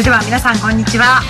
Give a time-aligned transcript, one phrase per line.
[0.00, 1.20] それでは皆さんこんにちは、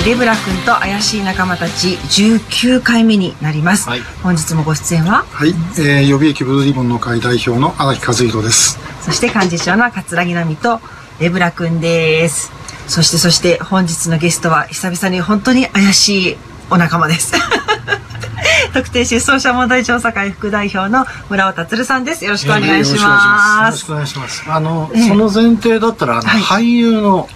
[0.00, 4.00] えーレブラ君と怪しい仲間たち19回目になります、はい。
[4.20, 5.22] 本日もご出演は？
[5.22, 8.80] はい、えー、予備役ブルーリボンの会代表の荒木和弘です。
[9.00, 10.80] そして幹事長の桂木奈美と
[11.20, 12.50] レブラ君です。
[12.88, 16.36] そしてそして本日のゲストは久々に本当に怪しい
[16.68, 17.32] お仲間です
[18.76, 24.44] 特定失踪者問題調査会副代表の村尾達さんですよろしくお願いしよますよろしくお願いします。
[24.50, 27.26] あの、ええその前提だったら、あの、はい俳優の、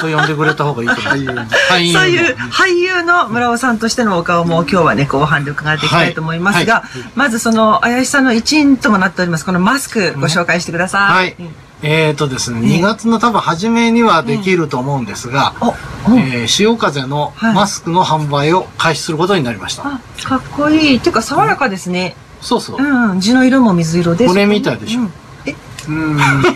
[0.00, 1.46] と呼んでくれた方がいいと思う。
[1.70, 1.92] 俳優。
[1.92, 6.82] そういう俳優の村尾さんとしてのお顔も今日はね、後半で伺っていきたいと思いますが、
[7.14, 11.12] まずその怪しさの一員ともなっております、このマスクご紹介してください。
[11.12, 11.36] はい。
[11.84, 15.72] えーとですね、2月の多分初めにはできると思うんですが、お、お
[16.16, 19.82] えー潮風のはいマスクの販売を開始することになりました。
[19.86, 20.96] あ、かっこいい。
[20.98, 22.14] っていうか爽やかですね。
[22.40, 22.82] そうそう。
[22.82, 24.30] うん、地の色も水色です。
[24.32, 25.00] これみたいでしょ？
[25.00, 25.12] うん
[25.46, 25.54] え、
[25.88, 26.18] うん。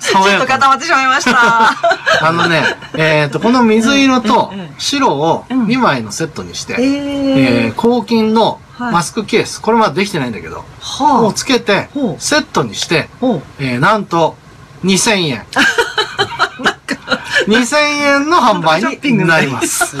[0.00, 1.38] ちょっと固まってしまいました。
[2.26, 13.08] あのね、えーと、この水色とうんうんうん白をうん2枚のセットにして、えー、えー、抗菌のはいマスクケース、これまだできてないんだけど、はをつけてセットにして。
[13.58, 14.36] えー、なんと、
[14.84, 15.44] 2000円。
[17.48, 19.96] 2000円の販売になります。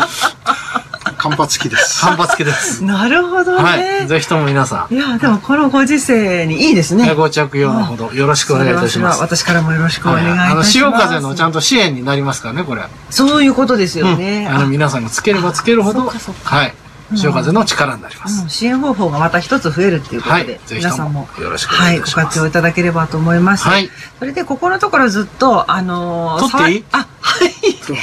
[1.18, 2.04] 間髪付きです。
[2.04, 2.82] 販売付きです。
[2.86, 3.62] なるほどね。
[3.62, 4.06] はい。
[4.06, 7.12] ぜひとも皆さん、い、や、でもこのご時世にいいですね。
[7.14, 9.20] ご着用のほどよろしくお願いいたします。
[9.20, 10.40] 私からもよろしくお願いいたします。
[10.40, 12.82] はいあの、潮風のちゃんと支援になりますからね、これ。
[13.10, 14.46] そういうことですよね。
[14.48, 16.12] うんあの、皆さんがつければつけるほど、
[16.44, 16.74] はい。
[17.14, 18.42] 潮風の力になります。
[18.42, 23.64] うん支援方法がまた一つ増えるっていうことで、はい皆さんもよろしくおはい、ご願いいたします活用いただければと思います。
[23.68, 23.88] はい。
[24.18, 26.84] それで、ここのところずっと、あのー撮っていい？
[26.92, 27.50] あ、はい。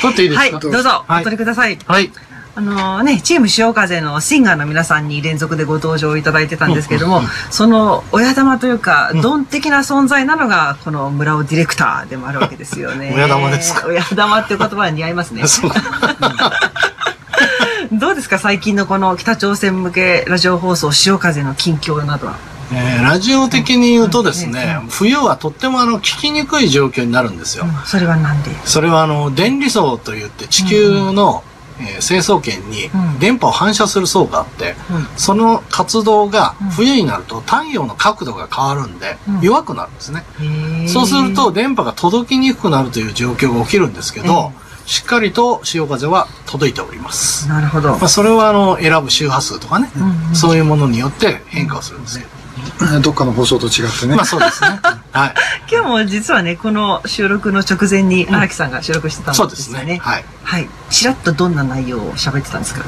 [0.02, 0.40] 撮っていいですか？
[0.40, 1.78] はい、どうぞ、はいお取りください。
[1.86, 2.12] はい。
[2.58, 13.12] あのね、チーム潮風のシンガーの皆さんに連続でご登場いただいてたんですけれども、その親玉というか、ドン的な存在なのが、この村尾ディレクターでもあるわけですよね。
[13.18, 13.86] 親玉ですか？
[13.88, 15.46] 親玉っていう言葉は似合いますね。
[15.50, 15.72] そう。
[18.26, 18.40] ですか？
[18.40, 22.38] 最近のこの北朝鮮向けラジオ放送潮風の近況などは。
[22.74, 27.66] えーラジオ的に言うとですね、うん冬はとってもあの、聞きにくい状況になるんですよ。
[27.66, 28.50] うんそれはなんで？
[28.66, 31.44] それはあの、電離層といって地球の、
[31.80, 33.20] えー成層圏にうん。
[33.20, 35.08] 電波を反射する層があって、うん。
[35.18, 36.70] その活動がうん。
[36.70, 39.42] 冬になると太陽の角度が変わるんでうん。
[39.42, 40.24] 弱くなるんですね。
[40.88, 44.54] そうすると電波が届きにくくなるという状況が起きるんですけど、
[44.86, 47.48] しっかりと潮風は届いております。
[47.48, 48.08] なるほどまあ、。
[48.08, 52.26] それはあの、選ぶ周波数とかね、うんうんそういうものによって変化をするんですよ。
[53.02, 54.16] どっかの放送と違ってね。
[54.16, 54.80] まあそうですね。
[55.12, 55.34] はい。
[55.72, 59.56] 今日も実はね、この収録の直前に荒木さんが収録してたんですよね。
[59.56, 60.00] そうですね。
[60.02, 60.26] はい。
[60.44, 60.70] はい。
[60.90, 62.82] ちらっとどんな内容を喋ってたんですか？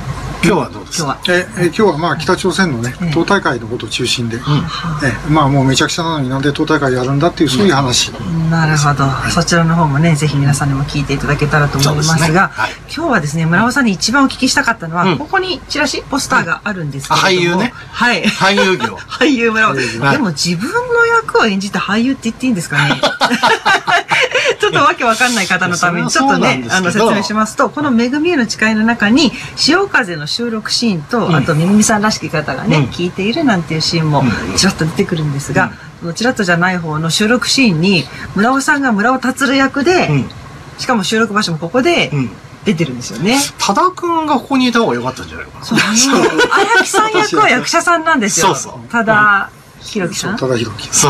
[0.44, 1.20] 今日はどうですか？
[1.26, 1.38] 今日は。
[1.38, 4.44] ええ今日はまあ北朝鮮のねええ、党大会のことを中心で、うん。
[4.44, 8.12] はえまあもうめちゃくちゃなのになんで党大会やるんだっていうそういう話。
[8.16, 9.06] あなるほど。
[9.32, 18.24] そちらの方もね、ぜひ皆さんにも聞いていただけたらと思いますが、そうですねはい今日はですね、村尾さんに一番お聞きしたかったのは、うんここにチラシ、ポスターがあるんですけれども、あ俳優ねはい。
[18.24, 18.96] 俳優業。
[19.10, 19.74] 俳優村尾。
[19.76, 22.96] でも自分の役を演じた俳優って言っていいんですかね？
[22.96, 23.02] ち
[24.68, 35.72] ょっとわけわかんない方のために、ちょっとねあの、説明しますと、このめぐみへの誓いの中に、潮風の収録シーンと、うんあと、めぐみさんらしき方がね、うん聞いているなんていうシーンもうんちらっと出てくるんですが、
[36.16, 38.06] ちらっとじゃない方の収録シーンに、
[38.36, 40.30] 村尾さんが村尾達役で、うん。
[40.78, 42.30] しかも収録場所もここでうん。
[42.68, 43.38] 出てるんですよね。
[43.60, 45.66] 多田くんがここにいた方が良かったんじゃないかな。
[45.66, 48.48] そう、荒木さん役は役者さんなんですよ。
[48.56, 49.50] そうそうただ、
[49.90, 50.38] ひろきさん？
[50.38, 50.48] そ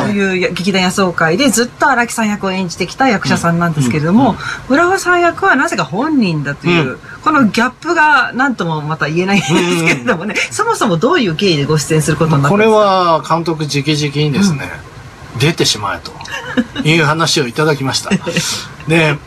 [0.06, 4.36] ういう劇団野草会でずっと荒木さん役を演じてきた役者さんなんですけれども、
[4.70, 7.00] 村尾さん役はなぜか本人だという、うん。
[7.24, 12.86] このギャップが何ともまた言えないんですけれどもね、そもそもどういう経緯でご出演することになったこれんですか？
[12.86, 14.72] は監督直々にですね、
[15.40, 18.12] 出てしまえという話をいただきました。
[18.88, 19.18] で、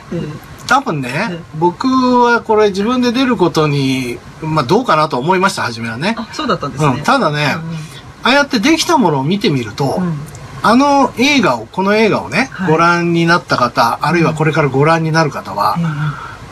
[0.66, 1.88] 多分ね、僕
[2.22, 6.14] はこれ自分で出ることに、まあどうかなと思いました、初めはね。
[6.16, 6.94] あ、そうだったんですね。
[6.96, 7.56] うん、ただね、
[8.22, 10.06] ああやってできたものを見てみると、うん。
[10.06, 10.18] うん
[10.62, 12.70] あの映画を、この映画をね、はい。
[12.70, 15.76] ご覧になった方、あるいはこれからご覧になる方は、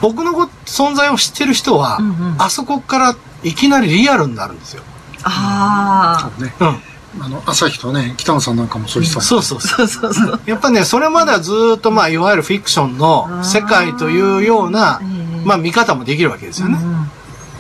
[0.01, 2.37] 僕のご存在を知ってる人は、うんうん。
[2.39, 4.83] あそこからいきなりリアルになるんですよ。
[5.25, 6.55] あね。
[6.59, 6.79] うん。
[7.21, 9.35] あの、朝日とね、北野さんなんかもそう言ってた。
[9.35, 9.41] もん。
[9.41, 9.87] あ、そうそうそう。
[9.87, 10.41] そうそうそう。
[10.47, 16.79] やっぱね、それまではずーっと、まあ、いわゆるフィクションの世界というようなあ、ーまあ、見方もできるわけですよね。
[16.81, 16.95] うんうん。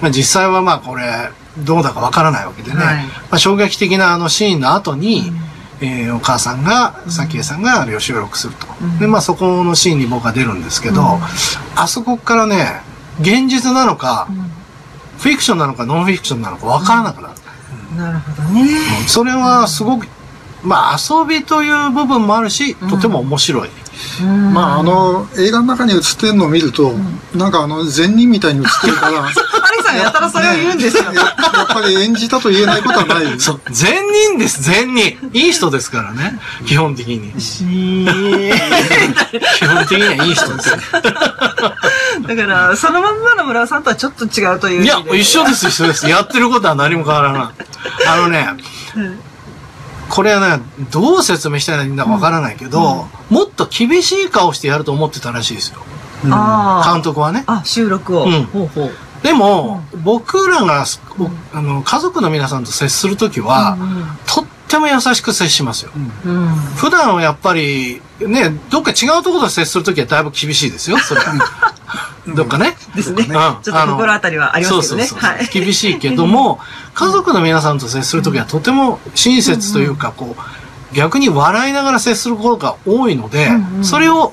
[0.01, 1.31] まあ、実際はまあ、これ、
[1.65, 2.77] どうだかわからないわけでね。
[2.77, 3.05] はい。
[3.05, 5.33] まあ、衝撃的なあのシーンの後に、
[5.81, 8.67] えーお母さんが、早紀江さんがあれを収録すると。
[8.81, 8.99] うん。
[8.99, 11.21] で、まあ、そこのシーンに僕は出るんですけど、うん。
[11.77, 12.83] あそこからね、
[13.21, 14.37] 現実なのか、うん。
[15.19, 17.35] フィクションなのかノンフィクションなのかわからなくなる。
[17.97, 18.69] なるほどね。
[19.07, 20.07] それはすごく、
[20.63, 22.89] まあ遊びという部分もあるし、うん。
[22.89, 23.69] とても面白い。
[24.23, 24.53] うん。
[24.55, 26.93] まああの映画の中に映ってるのを見ると、
[27.35, 29.29] なんかあの善人みたいに映ってるから
[29.89, 31.05] さんやたらそれを言うんですよ。
[31.05, 31.25] やや
[31.65, 33.95] っぱり演じたと言えないことはない そう、善
[34.31, 35.31] 人です、善人。
[35.33, 36.39] いい人ですからね。
[36.67, 37.33] 基本的に。
[37.33, 37.65] 基
[39.67, 40.71] 本的にはいい人です。
[40.71, 40.77] だ
[42.37, 44.99] から、そのまんまの村尾さんとはちょっと違うといういや。
[45.13, 46.09] 一緒です、一緒です。
[46.09, 47.43] やってることは何も変わらない。
[48.09, 48.49] あのね、
[48.97, 49.21] うん
[50.09, 55.81] これはね、どう説明したらいいんだかわからないけど、もっと厳しい顔してやると思ってたらしいですよ。
[56.25, 57.45] うんあー監督はね。
[57.47, 58.25] あ、収録を。
[58.25, 58.93] うんほうほう。
[59.23, 60.85] でも、僕らが、
[61.17, 63.77] ぼあの、家族の皆さんと接するときは、
[64.27, 65.91] とっても優しく接しますよ。
[66.77, 71.75] 普段はやっぱり、ね、どっか違うところと接するときはだいぶ厳しいですよ、それは。
[72.35, 72.77] どっかね。
[72.95, 73.25] ですね。
[73.25, 73.31] うん
[73.63, 75.49] ちょっと心当たりはありますけどね。
[75.51, 76.61] 厳しいけども、
[76.95, 84.33] 家族の皆さんと接するときはとても親切というか、こう、逆に笑いながら接することが多いのでうんう、んそれを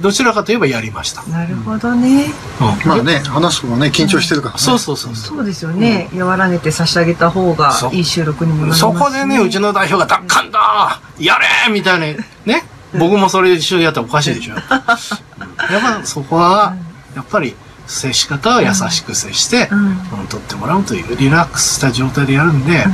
[0.00, 1.22] どちらかといえばやりました。
[1.24, 2.26] なるほどね。
[2.60, 4.60] うんまあね、話す方がね、緊張してるからね。
[4.60, 5.36] そうそうそうそう。
[5.38, 6.08] そうですよね。
[6.14, 12.64] 和らげて差し上げた方がいい収録にもなりますそこでね、うちの代表が、奪還だやれみたいな、ね。
[12.98, 14.54] 僕もそれ一緒にやったらおかしいでしょ。
[14.60, 16.74] やっぱそこは、
[17.14, 17.54] やっぱり
[17.86, 19.78] 接し方は優しく接して、うん。
[19.78, 19.96] うんうん
[20.28, 22.86] 取ってもらうというリラックスした状態でやるんで、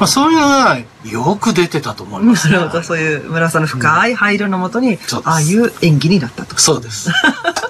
[0.00, 5.28] まあ、そういうのがよく出てたと思います、なるほど、そういう村さんの深い配慮のもとに、そうです。
[5.28, 6.58] ああいう演技になったと。
[6.58, 7.10] そうです。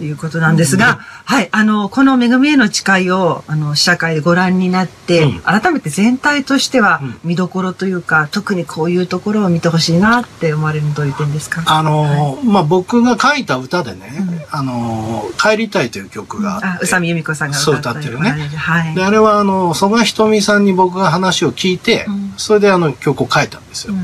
[0.00, 5.40] いうことなんですが、はい、あの、この恵みへの誓いを、あの、試写会でご覧になって、うん。
[5.40, 7.20] 改めて全体としてはうん。
[7.24, 11.62] 見どころというか、特にこういうところを見てほしいなって思われるのどういう点ですか？
[11.66, 18.30] あのーまあ、僕が書いた歌でね、あのー帰りたいという曲があ宇佐美由美子さんが歌っってるね。
[18.56, 18.94] はい。
[18.94, 22.34] で、あれはあの、曽我ひとみさんに僕が話を聞いて、うん。
[22.36, 23.94] それであの曲を書いたんですよ。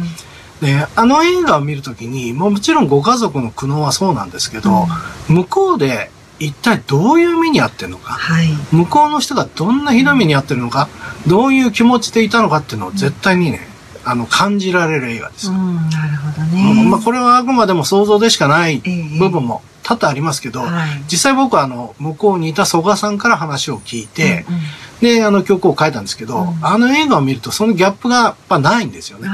[0.65, 4.87] うんで、あの映画を見るときに、もちろんご家族の苦悩はそうなんですけど、
[5.29, 8.49] 向こうで一体どういう目に遭ってるのか、はい。
[8.73, 10.89] 向こうの人がどんなひどい目に遭ってるのか、
[11.27, 13.61] どういう気持ちでいたのかっていうのを絶対にね、
[14.05, 15.53] あの、感じられる映画ですよ。
[15.53, 16.85] うん、なるほどうんね。
[16.91, 21.05] まあ、これはあくまでも想像でしかないええ部分も多々ありますけど、はい。
[21.09, 24.61] 実際僕はあの、向こうにいた曽我さんから話を聞いて、うんうん
[25.05, 29.29] で、あの曲を書いたんですけど、うんあの映画を見るとそのギャップがやっぱないんですよね。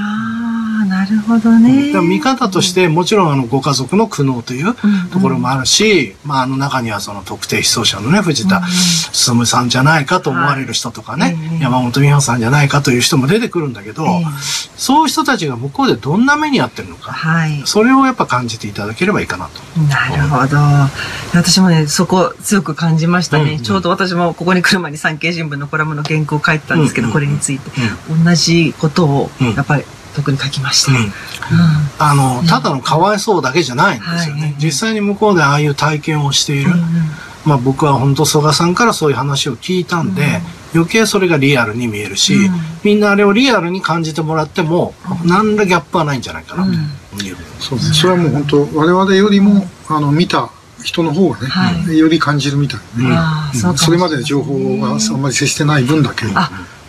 [1.00, 1.86] ああ、なるほどね。
[1.88, 4.74] だから見方としてもちろんあのご家族の苦悩という
[5.12, 8.62] ところもあるし、まああの中にはその特定失踪者のね、藤田
[9.12, 17.62] 進さんじゃないかと思われる人とかね、はいええ山本美穂さんじゃないかという人も出てくるんだけど、ええそういう人たちが向こうでどんな目に遭ってるのか、はい。
[17.66, 19.80] それをやっぱ感じていただければいいかなと。
[19.80, 20.56] なるほど。
[21.34, 23.42] 私もね、そこ強く感じましたね。
[23.42, 27.70] うんうんちょうど私もここに来る前に産経新聞のコラムの原稿を書いてたんですけど、うんうんこれについて。
[28.24, 30.92] 同じことをうん、やっぱり特に書きました。
[30.92, 31.12] うん
[31.98, 34.42] あの、ただのかわいそうだけじゃないんですよね。
[34.42, 36.72] はい実際に向こうでああいう体験をしている。
[36.72, 36.80] うん
[37.44, 40.42] まあ僕は本当曽我さんからそういう話を聞いたんで、
[40.74, 46.70] 余計それがリアルに見えるし、うんみんなあれをリアルに感じてもらっても、何らギャップはないんじゃないかなと。
[47.60, 47.94] そうですね。
[47.94, 50.50] それはもう本当、我々よりも、あの、見た
[50.82, 53.16] 人の方がね、はいより感じるみたいなね。
[53.16, 56.26] ああそうかもしそれまでの情報があんまり接してない分だけ。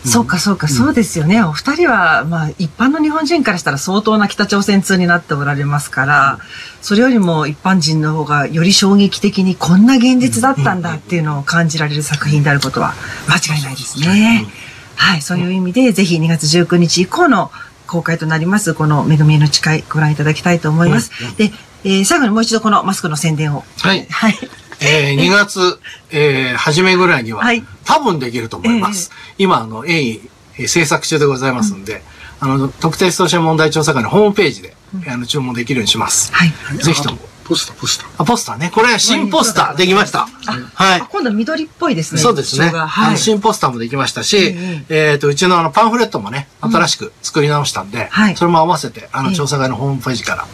[0.05, 1.43] あ、そうかそうか、そうですよね。
[1.43, 6.39] お二人は、まあ、一般の日本人からしたら相当な北朝鮮通になっておられますから、
[6.81, 12.93] それよりも一般人の方がより衝撃的にこんな現実だったんだっていうのを感じられる作品であることは
[13.27, 14.47] 間違いないですね。
[14.95, 17.51] はい、そういう意味で、ぜひ2月19日以降の
[17.87, 21.11] 公開となります、この恵みへの誓いご覧いただきたいと思います。
[21.37, 21.51] で、
[21.83, 23.63] えー最後にもう一度このマスクの宣伝を。
[23.79, 24.05] はい。
[24.09, 24.37] はい。
[24.81, 25.79] えー、2月、
[26.11, 29.11] えー、初めぐらいには、はい多分できると思います。
[29.37, 30.21] 今、あの、鋭意、
[30.57, 32.03] えー制作中でございますんで、
[32.39, 34.75] あの、特定失踪者問題調査会のホームページで、
[35.07, 36.31] あの、注文できるようにします。
[36.33, 36.51] はい。
[36.77, 37.17] ぜひとも。
[37.43, 38.07] ポスター、ポスター。
[38.17, 38.71] あ、ポスターね。
[38.73, 40.27] これは新ポスターできました。
[40.73, 41.07] はいあ。
[41.09, 42.21] 今度緑っぽいですね。
[42.21, 42.69] そうですね。
[42.69, 43.11] はい。
[43.11, 44.55] の新ポスターもできましたし、
[44.89, 50.45] ええっ、と、うちのあのパンフレットもね、新しく作り直したんで、はいそれも合わせて、あの、ええ調査会のホームページから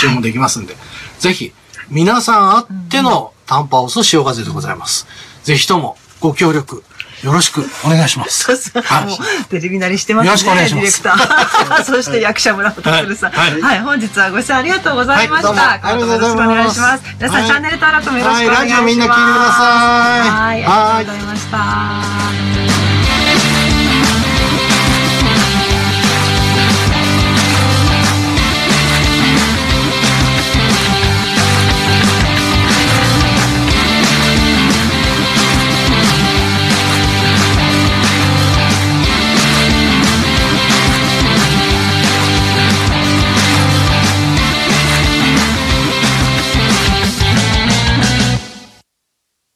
[0.00, 0.76] 注文できますんで、
[1.18, 1.52] ぜひ、
[1.88, 5.06] 皆さんあっての短波オス潮風でございます。
[5.42, 6.82] ぜひともご協力、
[7.22, 8.44] よろしくお願いします。
[8.44, 8.82] そうそう。
[8.82, 10.28] はいテレビ慣れしてますね。
[10.28, 11.84] よろしくお願いしますディレクター。
[11.84, 13.32] そして役者村本鶴さん。
[13.32, 13.80] はいはい。
[13.80, 15.48] 本日はご視聴ありがとうございました。
[15.52, 17.02] はいどうもありがとうございます今後ともよろしくお願いします。
[17.20, 18.58] 皆さん、はいチャンネル登録もよろしくお願いします。
[18.58, 19.60] はいラジオみんな聞いてくださ
[20.24, 20.64] いはい。
[20.64, 22.43] ありがとうございました。